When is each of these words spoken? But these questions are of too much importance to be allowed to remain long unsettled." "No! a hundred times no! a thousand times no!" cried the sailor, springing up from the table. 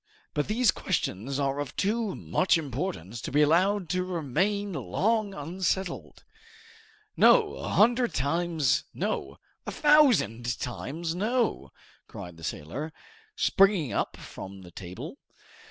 But 0.33 0.47
these 0.47 0.71
questions 0.71 1.39
are 1.39 1.59
of 1.59 1.75
too 1.75 2.15
much 2.15 2.57
importance 2.57 3.21
to 3.21 3.31
be 3.31 3.43
allowed 3.43 3.87
to 3.89 4.03
remain 4.03 4.73
long 4.73 5.35
unsettled." 5.35 6.23
"No! 7.15 7.53
a 7.57 7.67
hundred 7.69 8.11
times 8.15 8.85
no! 8.95 9.37
a 9.67 9.71
thousand 9.71 10.57
times 10.59 11.13
no!" 11.13 11.71
cried 12.07 12.37
the 12.37 12.43
sailor, 12.43 12.91
springing 13.35 13.93
up 13.93 14.17
from 14.17 14.63
the 14.63 14.71
table. 14.71 15.19